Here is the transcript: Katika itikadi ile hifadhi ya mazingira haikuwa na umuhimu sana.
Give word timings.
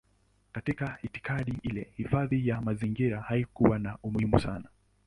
Katika 0.51 0.97
itikadi 1.03 1.59
ile 1.63 1.91
hifadhi 1.95 2.47
ya 2.47 2.61
mazingira 2.61 3.21
haikuwa 3.21 3.79
na 3.79 3.97
umuhimu 4.03 4.39
sana. 4.39 4.69